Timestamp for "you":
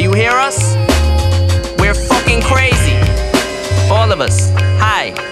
0.04-0.12